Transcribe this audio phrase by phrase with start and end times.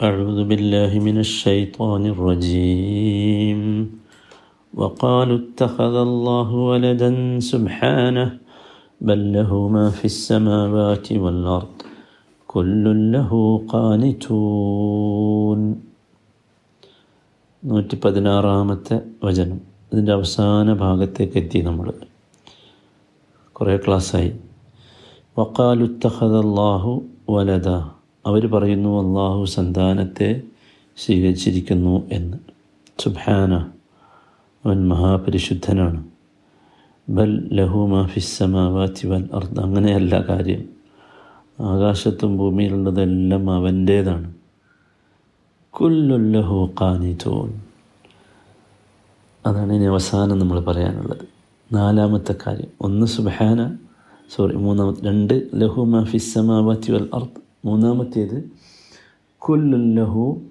[0.00, 3.60] أعوذ بالله من الشيطان الرجيم
[4.74, 7.10] وقالوا اتخذ الله ولدا
[7.42, 8.26] سبحانه
[9.00, 11.76] بل له ما في السماوات والأرض
[12.48, 12.84] كل
[13.14, 13.30] له
[13.68, 15.60] قانتون
[17.62, 18.96] നൂറ്റി പതിനാറാമത്തെ
[19.26, 19.58] വചനം
[19.92, 21.86] ഇതിൻ്റെ അവസാന ഭാഗത്തേക്ക് എത്തി നമ്മൾ
[23.56, 24.30] കുറേ ക്ലാസ്സായി
[25.36, 26.92] വക്കാലുത്തഹദല്ലാഹു
[27.34, 27.68] വലത
[28.26, 30.42] അവർ പറയുന്നു അള്ളാഹു സന്താനത്തെ
[30.96, 32.36] സ്വീകരിച്ചിരിക്കുന്നു എന്ന്.
[32.98, 33.54] സുബാന
[34.64, 36.04] അവൻ മഹാപരിശുദ്ധനാണ്.
[37.08, 40.64] ബൽ ലഹു മാഫിസമാവാത്തി വൽ അർദ്ധ അങ്ങനെയല്ല കാര്യം.
[41.60, 44.34] ആകാശത്തും ഭൂമിയിലുള്ളതെല്ലാം അവന്റേതാണ്.
[45.70, 47.60] കുല്ലുല്ലഹു ഖാനിതൂൻ.
[49.46, 51.28] അതാണ് ഇനി അവസാനം നമ്മൾ പറയാനുള്ളത്.
[51.74, 52.68] നാലാമത്തെ കാര്യം.
[52.80, 53.76] ഒന്ന് സുബഹാന
[54.36, 58.50] സോറി മൂന്നാമത്തെ രണ്ട് ലഹു മാഫിസമാവാത്തി വൽ അർത്ത് മൂന്നാമത്തേത്
[59.38, 60.42] കുല്ലുല്ലഹു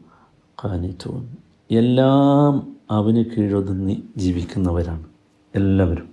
[0.63, 1.37] കാനിത്തോൻ
[1.71, 5.03] എല്ലാം അവന് കീഴൊതുങ്ങി ജീവിക്കുന്നവരാണ്
[5.55, 6.09] എല്ലാവരും.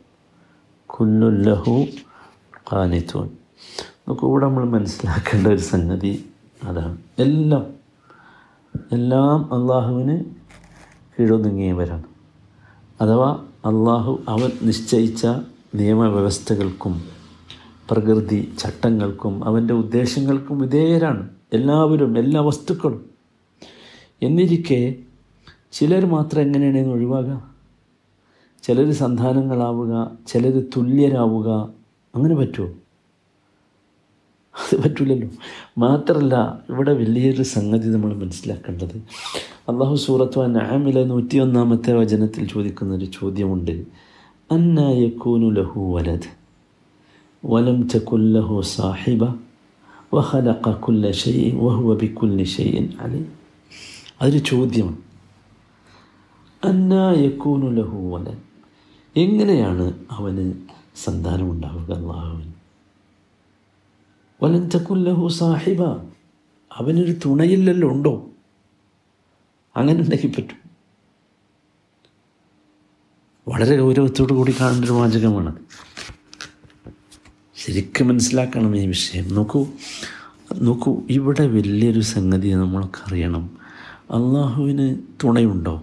[0.86, 1.84] കുല്ലുല്ലഹു
[2.72, 3.30] കാനിത്തോൻ
[4.08, 6.30] നമുക്ക് ഇവിടെ നമ്മൾ മനസ്സിലാക്കേണ്ട ഒരു സംഗതി
[6.64, 6.98] അതാണ്.
[7.18, 7.66] എല്ലാം
[8.92, 10.24] എല്ലാം അള്ളാഹുവിന്
[11.18, 12.02] കീഴൊതുങ്ങിയവരാണ്.
[13.00, 15.26] അഥവാ അള്ളാഹു അവൻ നിശ്ചയിച്ച
[15.74, 17.19] നിയമവ്യവസ്ഥകൾക്കും
[17.90, 21.28] പ്രകൃതി ചട്ടങ്ങൾക്കും അവന്റെ ഉദ്ദേശങ്ങൾക്കും വിധേയരാണ്.
[21.52, 23.10] എല്ലാവരും എല്ലാ വസ്തുക്കളും.
[24.22, 24.94] എന്നിരിക്കെ
[25.72, 27.50] ചിലർ മാത്രം എങ്ങനെയാണെന്ന് ഒഴിവാകുക?
[28.62, 31.68] ചിലർ സന്താനങ്ങളാവുക ചിലർ തുല്യരാവുക.
[32.14, 32.68] അങ്ങനെ പറ്റുമോ?
[34.54, 35.28] അത് പറ്റില്ലല്ലോ
[35.78, 38.96] മാത്രമല്ല ഇവിടെ വലിയൊരു സംഗതി നമ്മൾ മനസ്സിലാക്കേണ്ടത്.
[39.68, 43.84] അള്ളാഹു സൂറത്ത് നൂറ്റി ഒന്നാമത്തെ വചനത്തിൽ ചോദിക്കുന്നൊരു ചോദ്യമുണ്ട്.
[44.50, 46.39] അന്നായക്കൂനു ലഹു വലത്
[47.44, 49.24] വലം ചക്കുല്ലഹു സാഹിബ
[50.14, 53.26] വഹലഖ കുല്ല ഷെയ്ൻ വഹുവ ബിക്കുല്ലി ഷെയ്ൻ അലി
[54.22, 54.96] അതൊരു ചോദ്യമാണ്
[56.64, 58.38] അന്നായക്കൂനു ലഹു വലൻ?
[59.16, 60.54] എങ്ങനെയാണ് അവന്
[60.96, 62.52] സന്താനമുണ്ടാവുക അള്ളാഹുവിന്?
[64.42, 65.82] വലൻ തക്കുല്ലഹു സാഹിബ
[66.72, 68.30] അവനൊരു തുണയില്ലല്ലോ ഉണ്ടോ?
[69.76, 70.60] അങ്ങനെ ഉണ്ടെങ്കിൽ പറ്റും.
[73.48, 75.56] വളരെ ഗൗരവത്തോടു കൂടി കാണേണ്ട ഒരു വാചകമാണ്
[77.64, 79.34] ശരിക്കും മനസ്സിലാക്കണം ഈ വിഷയം.
[79.34, 79.66] നോക്കൂ
[80.60, 83.50] നോക്കൂ ഇവിടെ വലിയൊരു സംഗതി നമ്മളൊക്കെ അറിയണം.
[84.10, 85.74] അള്ളാഹുവിന് തുണയുണ്ടോ?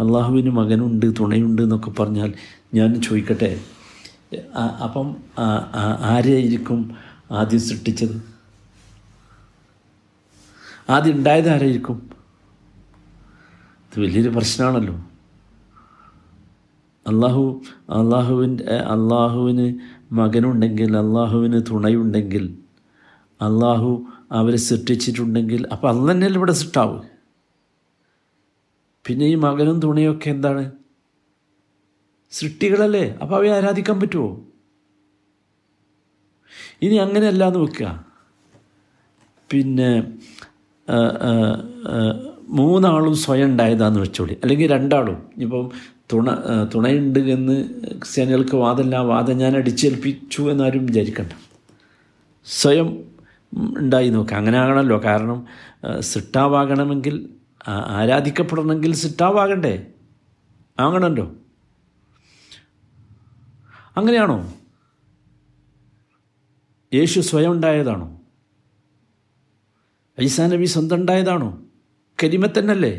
[0.00, 2.32] അള്ളാഹുവിന് മകനുണ്ട് തുണയുണ്ട് എന്നൊക്കെ പറഞ്ഞാൽ
[2.74, 3.60] ഞാൻ ചോദിക്കട്ടെ?
[4.84, 5.16] അപ്പം
[6.00, 6.96] ആരെയായിരിക്കും
[7.30, 8.16] ആദ്യം സൃഷ്ടിച്ചത്?
[10.90, 12.10] ആദ്യം ഉണ്ടായത് ആരായിരിക്കും?
[13.84, 14.94] ഇത് വലിയൊരു പ്രശ്നമാണല്ലോ.
[17.06, 19.66] അള്ളാഹു അള്ളാഹുവിന്റെ അള്ളാഹുവിന്
[20.18, 22.44] മകനുണ്ടെങ്കിൽ അള്ളാഹുവിന് തുണയുണ്ടെങ്കിൽ
[23.40, 23.90] അള്ളാഹു
[24.38, 26.96] അവരെ സൃഷ്ടിച്ചിട്ടുണ്ടെങ്കിൽ അപ്പോൾ അന്ന് തന്നെയല്ലേ ഇവിടെ സൃഷ്ടാവ്?
[29.04, 30.64] പിന്നെ ഈ മകനും തുണയൊക്കെ എന്താണ്?
[32.32, 33.04] സൃഷ്ടികളല്ലേ?
[33.22, 34.30] അപ്പോൾ അവയെ ആരാധിക്കാൻ പറ്റുമോ
[36.84, 37.88] ഇനി അങ്ങനെയല്ല എന്ന് വെക്കുക.
[39.50, 39.90] പിന്നെ
[42.58, 44.34] മൂന്നാളും സ്വയം ഉണ്ടായതാന്ന് വെച്ചോളി.
[44.42, 45.18] അല്ലെങ്കിൽ രണ്ടാളും.
[45.44, 45.64] ഇപ്പം
[46.12, 46.30] തുണ
[46.74, 47.56] തുണയുണ്ട് എന്ന്
[47.98, 48.96] ക്രിസ്ത്യാനികൾക്ക് വാദമല്ല.
[48.96, 51.32] വാദം ഞാൻ അടിച്ചേൽപ്പിച്ചു എന്നാരും വിചാരിക്കണ്ട.
[52.46, 52.88] സ്വയം
[53.78, 55.38] ഉണ്ടായി നോക്കുക അങ്ങനെ ആകണമല്ലോ കാരണം
[56.00, 57.28] സിട്ടാവാകണമെങ്കിൽ
[57.68, 59.74] ആരാധിക്കപ്പെടണമെങ്കിൽ സിട്ടാവാകണ്ടേ
[60.78, 61.26] ആകണമല്ലോ
[63.96, 64.38] അങ്ങനെയാണോ?
[66.94, 68.08] യേശു സ്വയം ഉണ്ടായതാണോ?
[70.22, 71.50] ഐസാ നബി സ്വന്തം ഉണ്ടായതാണോ?
[72.22, 72.94] കരിമത്തന്നല്ലേ?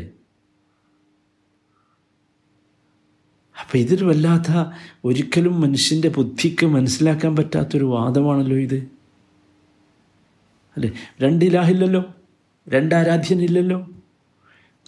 [3.60, 4.72] അപ്പം ഇതൊരു വല്ലാത്ത
[5.04, 8.74] ഒരിക്കലും മനുഷ്യന്റെ ബുദ്ധിക്ക് മനസ്സിലാക്കാൻ പറ്റാത്തൊരു വാദമാണല്ലോ ഇത്.
[10.76, 10.92] അല്ലേ?
[11.22, 12.04] രണ്ടിലാഹില്ലല്ലോ
[12.68, 13.78] രണ്ടാരാധ്യനില്ലല്ലോ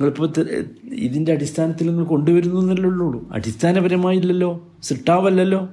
[0.01, 0.41] നിങ്ങളിപ്പോൾ
[0.85, 3.29] ഇതിന്റെ അടിസ്ഥാനത്തിൽ നിങ്ങൾ കൊണ്ടുവരുന്നു എന്നല്ലേ ഉള്ളൂ.
[3.33, 5.69] അടിസ്ഥാനപരമായില്ലല്ലോ സിട്ടാവല്ലല്ലോ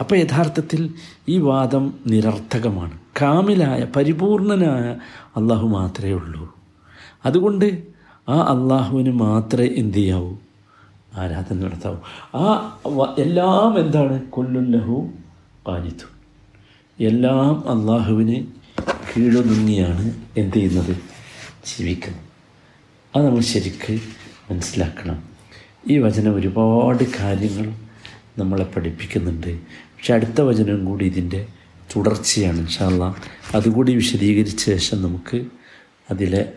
[0.00, 0.94] അപ്പോൾ യഥാർത്ഥത്തിൽ
[1.28, 2.98] ഈ വാദം നിരർത്ഥകമാണ്.
[3.22, 4.96] കാമിലായ പരിപൂർണനായ
[5.36, 6.56] അള്ളാഹു മാത്രമേ ഉള്ളൂ.
[7.26, 7.95] അതുകൊണ്ട്
[8.28, 10.36] ആ അള്ളാഹുവിന് മാത്രമേ എന്ത് ചെയ്യാവൂ?
[11.16, 11.96] ആരാധന നടത്താവൂ.
[12.34, 12.78] ആ
[13.18, 14.22] എല്ലാം എന്താണ്?
[14.26, 15.10] കൊല്ലുല്ലഹു
[15.66, 16.08] പാനിത്തു
[17.04, 18.46] എല്ലാം അള്ളാഹുവിന്
[18.80, 20.96] കീഴൊതുങ്ങിയാണ് എന്ത് ചെയ്യുന്നത്?
[21.66, 22.22] ജീവിക്കുന്നത്.
[23.16, 24.00] അത് നമ്മൾ ശരിക്ക്
[24.50, 25.22] മനസ്സിലാക്കണം.
[25.88, 27.74] ഈ വചനം ഒരുപാട് കാര്യങ്ങൾ
[28.38, 29.60] നമ്മളെ പഠിപ്പിക്കുന്നുണ്ട്.
[29.60, 31.46] പക്ഷെ അടുത്ത വചനം കൂടി ഇതിന്റെ
[31.96, 33.16] തുടർച്ചയാണ് ഇൻഷാല്ല
[33.54, 35.44] അതുകൂടി വിശദീകരിച്ച ശേഷം നമുക്ക്
[36.10, 36.52] അതിലെ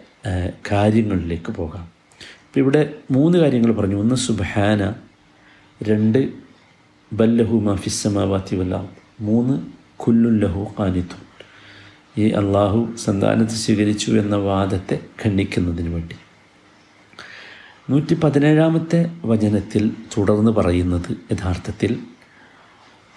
[0.71, 1.83] കാര്യങ്ങളിലേക്ക് പോകാം.
[2.21, 3.95] ഇപ്പം ഇവിടെ മൂന്ന് കാര്യങ്ങൾ പറഞ്ഞു.
[3.95, 4.93] ഒന്ന് സുബഹാന.
[5.83, 6.29] രണ്ട്
[7.13, 8.89] ബല്ലഹു മഫിസമാവാത്തി വല്ല
[9.21, 9.61] മൂന്ന്
[9.97, 11.15] കുല്ലുല്ലഹു കാനിത്തു
[12.17, 16.15] ഈ അള്ളാഹു സന്താനത്തെ സ്വീകരിച്ചു എന്ന വാദത്തെ ഖണ്ഡിക്കുന്നതിന് വേണ്ടി.
[17.89, 21.99] നൂറ്റി പതിനേഴാമത്തെ വചനത്തിൽ തുടർന്ന് പറയുന്നത് യഥാർത്ഥത്തിൽ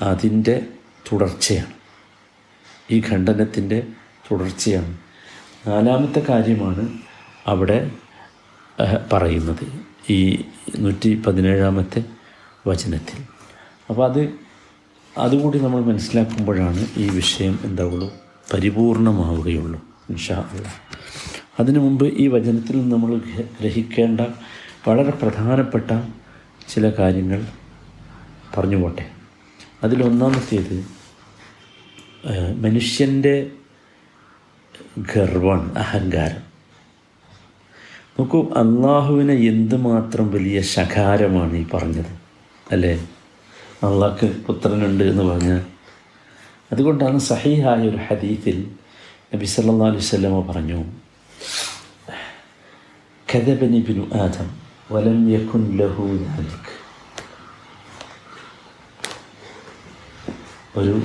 [0.02, 0.66] അതിന്റെ
[1.12, 1.72] തുടർച്ചയാണ്.
[2.90, 3.87] ഈ ഖണ്ഡനത്തിന്റെ
[4.32, 4.99] തുടർച്ചയാണ്.
[5.67, 6.85] നാലാമത്തെ കാര്യമാണ്
[7.47, 7.79] അവിടെ
[9.12, 9.64] പറയുന്നത്
[10.11, 10.20] ഈ
[10.79, 12.00] നൂറ്റി പതിനേഴാമത്തെ
[12.69, 13.19] വചനത്തിൽ.
[13.91, 14.23] അപ്പോൾ അത്
[15.19, 18.09] അതുകൂടി നമ്മൾ മനസ്സിലാക്കുമ്പോഴാണ് ഈ വിഷയം എന്താവുള്ളൂ
[18.53, 19.81] പരിപൂർണമാവുകയുള്ളൂ
[20.11, 20.38] ഇൻഷാ
[21.61, 23.11] അതിനു മുമ്പ് ഈ വചനത്തിൽ നമ്മൾ
[23.61, 24.20] ഗ്രഹിക്കേണ്ട
[24.87, 25.91] വളരെ പ്രധാനപ്പെട്ട
[26.69, 27.41] ചില കാര്യങ്ങൾ
[28.55, 29.05] പറഞ്ഞു പോട്ടെ.
[29.85, 30.76] അതിലൊന്നാമത്തേത്
[32.64, 33.37] മനുഷ്യന്റെ
[34.98, 36.52] ഗർവാണ് അഹങ്കാരം.
[38.19, 42.10] നോക്കൂ അള്ളാഹുവിനെ എന്തുമാത്രം വലിയ ശകാരമാണ് ഈ പറഞ്ഞത്
[42.72, 43.08] അല്ലേ?
[43.82, 45.62] അള്ളാഹ്ക്ക് പുത്രനുണ്ട് എന്ന് പറഞ്ഞാൽ.
[46.72, 48.70] അതുകൊണ്ടാണ് സഹീഹായ ഒരു ഹദീത്തിൽ
[49.34, 50.84] നബി സല്ലാ അലൈഹി വസല്ലമ പറഞ്ഞു
[53.34, 54.60] കദബനി ബിനു ആദം
[54.90, 56.72] വലം യകുൻ ലഹു ദാലിക്.
[60.76, 61.02] ഒരു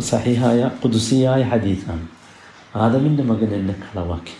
[0.00, 2.15] സഹിഹായ പുതുസിയായ ഹദീസാണ്.
[2.76, 4.36] ആദമിന്റെ മകൻ എന്നെ കളവാക്കി.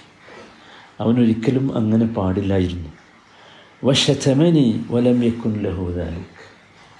[1.00, 2.90] അവനൊരിക്കലും അങ്ങനെ പാടില്ലായിരുന്നു.
[3.84, 6.42] വശമനി വലം യക്കുൻ ലഹൂദാലിക്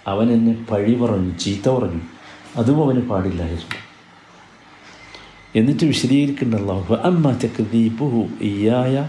[0.07, 2.01] അവൻ എന്നെ പഴി പറഞ്ഞു ചീത്ത പറഞ്ഞു.
[2.57, 3.79] അതും അവന് പാടില്ലായിരുന്നു.
[5.57, 6.55] എന്നിട്ട് വിശദീകരിക്കേണ്ട
[7.03, 9.09] അമ്മ തക്ദീപുഹു ഇയായ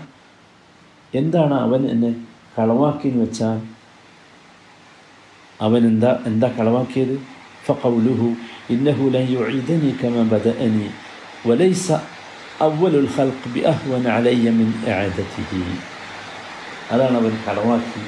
[1.16, 2.12] എന്താണ് അവൻ എന്നെ
[2.60, 3.60] കളവാക്കിയെന്ന് വെച്ചാൽ?
[5.62, 7.16] അവൻ എന്താ എന്താ കളവാക്കിയത്?
[7.66, 8.28] ഫഖൗലുഹു
[8.70, 10.88] ഇന്നഹു ലൻ യുഈദനി കമാ ബദഅനി
[11.48, 11.92] വലൈസ
[12.62, 15.76] അവൽ ഉൽ ഹൽക്ക് ബി അഹ്വൻ അലയ്യമിൻ ആദത്തിഹി
[16.92, 18.02] അതാണ് അവൻ കടമാക്കി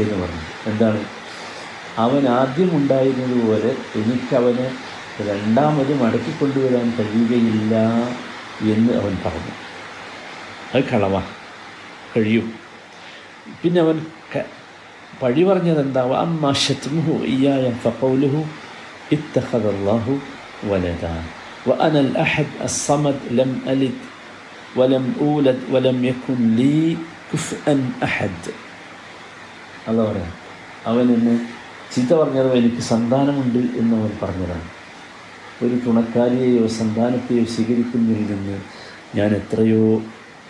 [0.00, 0.68] എന്ന് പറഞ്ഞത്.
[0.70, 1.04] എന്താണ്?
[1.98, 4.70] അവൻ ആദ്യം ഉണ്ടായിരുന്നതുപോലെ എനിക്കവനെ
[5.20, 7.74] രണ്ടാമത് മടക്കി കൊണ്ടുവരാൻ കഴിയുകയില്ല
[8.74, 9.52] എന്ന് അവൻ പറഞ്ഞു.
[10.74, 11.22] അത് കളവാ.
[12.16, 12.52] കഴിയും.
[13.62, 14.06] പിന്നെ അവൻ
[15.22, 18.44] പഴി പറഞ്ഞത് എന്താവുക അമ്മാശത്മുഹു ഇയ്യായ ഫൗലുഹു
[19.12, 20.18] ഇത്തഹദല്ലാഹു
[20.64, 23.97] വലതാണ് وأنا الأحد الصمد لم ألد
[24.75, 26.77] ولم أولد ولم يكن لي
[27.29, 28.41] كفءا أحد
[29.87, 30.31] അതാ പറയാം
[30.85, 31.35] അവൻ എന്നെ
[31.91, 34.67] ചീത്ത പറഞ്ഞത് എനിക്ക് സന്താനമുണ്ട് എന്ന് അവൻ പറഞ്ഞതാണ്
[35.61, 38.57] ഒരു തുണക്കാരിയെയോ സന്താനത്തെയോ സ്വീകരിക്കുന്നതിൽ നിന്ന്
[39.15, 39.83] ഞാൻ എത്രയോ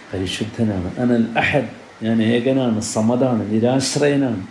[0.09, 1.71] പരിശുദ്ധനാണ് അനൽ അഹദ്
[2.01, 4.41] ഞാൻ ഏകനാണ് സമതാണ് നിരാശ്രയനാണ്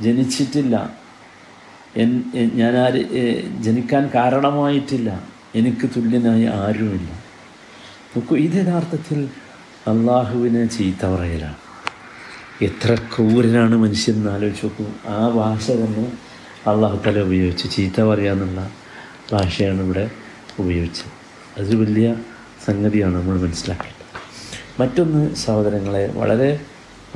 [0.00, 0.74] ജനിച്ചിട്ടില്ല
[1.96, 3.24] എൻ എ- ഞാൻ ആര് എ,
[3.60, 5.10] ജനിക്കാൻ കാരണമായിട്ടില്ല
[5.55, 7.11] എനിക്ക് തുല്യനായി ആരുമില്ല.
[8.15, 9.29] നോക്കൂ ഇത് യഥാർത്ഥത്തിൽ
[9.87, 11.55] അള്ളാഹുവിനെ ചീത്ത പറയലാണ്.
[12.61, 14.85] എത്ര ക്രൂരനാണ് മനുഷ്യൻ എന്ന് ആലോചിച്ച് നോക്കൂ.
[15.07, 16.11] ആ ഭാഷ തന്നെ
[16.69, 18.71] അള്ളാഹു തല ഉപയോഗിച്ച് ചീത്ത പറയാന്നുള്ള
[19.33, 20.11] ഭാഷയാണ് ഇവിടെ
[20.59, 21.11] ഉപയോഗിച്ചത്.
[21.57, 22.15] അതൊരു വലിയ
[22.65, 24.01] സംഗതിയാണ് നമ്മൾ മനസ്സിലാക്കേണ്ടത്.
[24.81, 26.59] മറ്റൊന്ന് സഹോദരങ്ങളെ വളരെ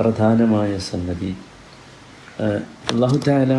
[0.00, 1.36] പ്രധാനമായ സംഗതി.
[2.40, 3.52] അള്ളാഹു താല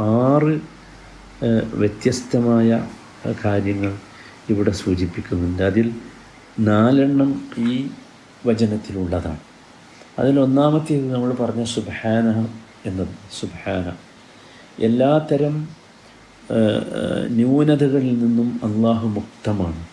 [0.00, 0.60] ആറ്
[1.74, 2.86] വ്യത്യസ്തമായ
[3.44, 3.98] കാര്യങ്ങൾ
[4.50, 5.62] ഇവിടെ സൂചിപ്പിക്കുന്നുണ്ട്.
[5.62, 5.90] അതിൽ
[6.58, 7.88] നാലെണ്ണം ഈ
[8.46, 9.38] വചനത്തിലുള്ളതാണ്.
[10.18, 12.46] അതിലൊന്നാമത്തേത് നമ്മൾ പറഞ്ഞ സുബാന
[12.86, 13.08] എന്നത്
[13.40, 13.92] സുബാന
[16.52, 19.86] ഏഹ്, ന്യൂനതകളിൽ നിന്നും അള്ളാഹു മുക്തമാണ്.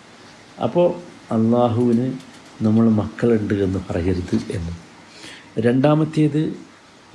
[0.63, 0.93] അപ്പോൾ
[1.33, 2.13] അള്ളാഹുവിന്
[2.61, 4.71] നമ്മൾ മക്കളുണ്ട് എന്ന് പറയരുത് എന്ന്.
[5.59, 6.53] രണ്ടാമത്തേത്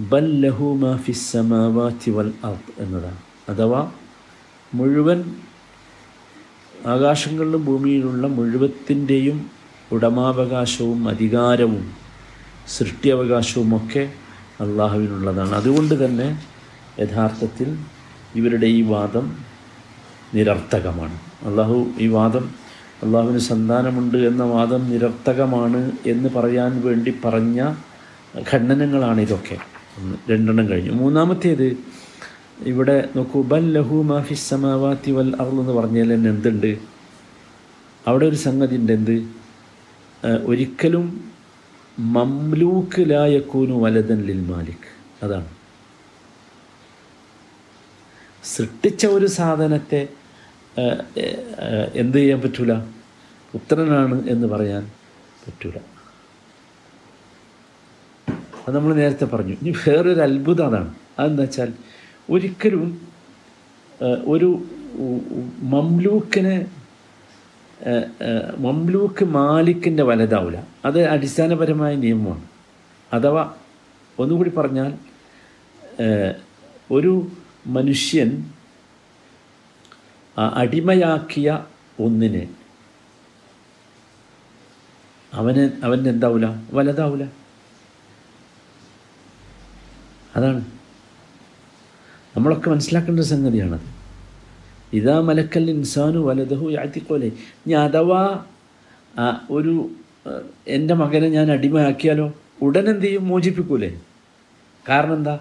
[0.01, 3.17] ബൽ ലഹു മാ ഫിസ് സമാവാതി വൽ അർദ് എന്നതാണ്.
[3.49, 3.93] അഥവാ
[4.75, 5.35] മുഴുവൻ
[6.87, 9.51] ആകാശങ്ങളിലും ഭൂമിയിലുള്ള മുഴുവത്തിന്റെയും
[9.93, 11.91] ഉടമാവകാശവും അധികാരവും
[12.79, 14.13] സൃഷ്ടിയവകാശവുമൊക്കെ
[14.61, 15.55] അള്ളാഹുവിനുള്ളതാണ്.
[15.55, 16.43] അതുകൊണ്ട് തന്നെ
[17.01, 17.77] യഥാർത്ഥത്തിൽ
[18.35, 19.37] ഇവരുടെ ഈ വാദം
[20.35, 21.15] നിരർത്ഥകമാണ്.
[21.47, 22.51] അള്ളാഹു ഈ വാദം
[23.03, 27.75] അള്ളാഹുവിന് സന്താനമുണ്ട് എന്ന വാദം നിരർത്ഥകമാണ് എന്ന് പറയാൻ വേണ്ടി പറഞ്ഞ
[28.53, 29.59] ഖണ്ഡനങ്ങളാണ് ഇതൊക്കെ.
[30.31, 30.91] രണ്ടെണ്ണം കഴിഞ്ഞു.
[30.91, 31.77] മൂന്നാമത്തേത്
[32.71, 36.71] ഇവിടെ നോക്കൂ ബൽ ലഹു മാഫി സമാവാത്തി വൽ അർൾ എന്ന് പറഞ്ഞാൽ തന്നെ എന്തുണ്ട്?
[38.07, 39.17] അവിടെ ഒരു സംഗതി ഉണ്ട് എന്ത്?
[40.45, 41.07] ഒരിക്കലും
[41.99, 44.89] മംലൂക്ക് ലായക്കൂനു വലതൻ ലിൽ മാലിക്.
[45.23, 45.51] അതാണ്.
[48.45, 50.03] സൃഷ്ടിച്ച ഒരു സാധനത്തെ
[51.95, 52.73] എന്ത് ചെയ്യാൻ പറ്റൂല?
[53.53, 54.85] പുത്രനാണ് എന്ന് പറയാൻ
[55.47, 55.79] പറ്റൂല.
[58.67, 59.55] അത് നമ്മൾ നേരത്തെ പറഞ്ഞു.
[59.63, 60.91] ഇനി വേറൊരു അത്ഭുതം അതാണ്.
[61.19, 61.71] അതെന്താ വെച്ചാൽ
[62.29, 62.85] ഒരിക്കലും
[64.33, 64.49] ഒരു
[65.75, 66.57] മംലൂക്കിനെ
[68.65, 72.45] മംലൂക്ക് മാലിക്കിന്റെ വലതാവില്ല അത് അടിസ്ഥാനപരമായ നിയമമാണ്.
[73.11, 73.43] അഥവാ
[74.23, 74.93] ഒന്നുകൂടി പറഞ്ഞാൽ
[76.97, 77.13] ഒരു
[77.77, 78.31] മനുഷ്യൻ
[80.63, 81.49] അടിമയാക്കിയ
[82.05, 82.45] ഒന്നിന്
[85.33, 87.25] അവന് അവന്റെ എന്താവില്ല വലതാവില്ല
[90.37, 90.63] അതാണ്.
[92.37, 93.89] നമ്മളൊക്കെ മനസ്സിലാക്കേണ്ട സംഗതിയാണത്
[94.93, 97.33] ഇതാ മലക്കൽ ഇൻസാനു വലതഹു യാത്തിക്കോലെ
[97.67, 98.45] ഞാൻ അഥവാ
[99.51, 99.91] ഒരു
[100.67, 102.33] എന്റെ മകനെ ഞാൻ അടിമയാക്കിയാലോ?
[102.63, 103.29] ഉടൻ എന്ത് ചെയ്യും?
[103.29, 104.01] മോചിപ്പിക്കൂലേ?
[104.89, 105.41] കാരണം എന്താ?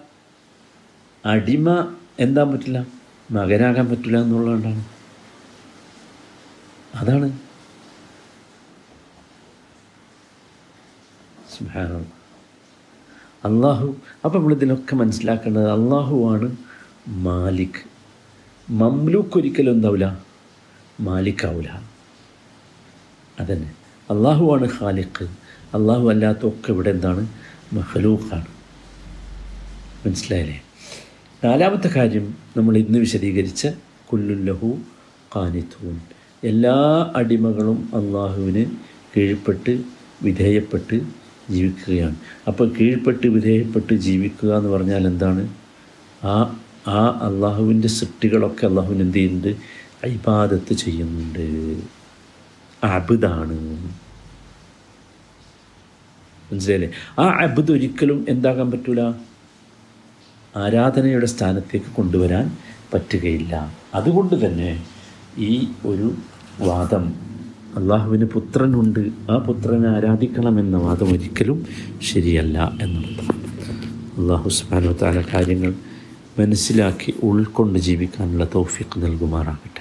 [1.26, 2.88] അടിമ എന്താ പറ്റില്ല?
[3.32, 4.86] മകനാകാൻ പറ്റില്ല എന്നുള്ളതുകൊണ്ടാണ്.
[6.96, 7.30] അതാണ്.
[13.46, 13.96] അള്ളാഹു
[14.26, 16.58] അപ്പം നമ്മളിതിലൊക്കെ മനസ്സിലാക്കേണ്ടത് അള്ളാഹുവാണ്
[17.08, 17.84] മാലിക്.
[18.70, 20.26] മംലൂക്ക് ഒരിക്കലും എന്താവില്ല
[21.00, 21.84] മാലിക്കാവില്ല
[23.40, 23.72] അതന്നെ.
[24.10, 25.24] അള്ളാഹുവാണ് ഖാലിഖ്.
[25.76, 27.28] അള്ളാഹു അല്ലാത്തൊക്കെ ഇവിടെ എന്താണ്?
[27.74, 28.46] മഹലൂഖാണ്
[30.06, 30.62] മനസ്സിലായില്ലേ?
[31.44, 33.68] നാലാമത്തെ കാര്യം നമ്മൾ ഇന്ന് വിശദീകരിച്ച
[34.12, 34.80] കുല്ലുല്ലഹു
[35.36, 36.00] കാനിത്തൂൻ
[36.44, 38.66] എല്ലാ അടിമകളും അള്ളാഹുവിന്
[39.18, 39.84] കീഴ്പ്പെട്ട്
[40.24, 41.02] വിധേയപ്പെട്ട്
[41.50, 42.16] ജീവിക്കുകയാണ്.
[42.48, 45.54] അപ്പോൾ കീഴ്പ്പെട്ട് വിധേയപ്പെട്ട് ജീവിക്കുക എന്ന് പറഞ്ഞാൽ എന്താണ്?
[46.24, 51.82] ആ ആ അള്ളാഹുവിന്റെ സൃഷ്ടികളൊക്കെ അള്ളാഹുവിന് എന്ത് ചെയ്യുന്നുണ്ട് ഇബാദത്ത് ചെയ്യുന്നുണ്ട്.
[52.84, 53.58] അബുദാണ്.
[56.54, 56.92] മനസ്സിലായില്ലേ?
[57.20, 59.02] ആ അബുദ് ഒരിക്കലും എന്താകാൻ പറ്റൂല?
[60.56, 62.58] ആരാധനയുടെ സ്ഥാനത്തേക്ക് കൊണ്ടുവരാൻ
[62.94, 63.74] പറ്റുകയില്ല.
[63.94, 64.86] അതുകൊണ്ട് തന്നെ
[65.38, 66.16] ഈ ഒരു
[66.60, 67.14] വാദം
[67.76, 69.32] അള്ളാഹുവിന് പുത്രനുണ്ട്.
[69.32, 71.66] ആ പുത്രനെ ആരാധിക്കണമെന്ന വാദം ഒരിക്കലും
[72.02, 73.42] ശരിയല്ല എന്നുള്ളതാണ്
[74.22, 75.74] അള്ളാഹു സുബാനോ താല കാര്യങ്ങൾ
[76.40, 79.81] മനസ്സിലാക്കി ഉൾക്കൊണ്ട് ജീവിക്കാനുള്ള തൗഫീഖ് നൽകുമാറാകട്ടെ.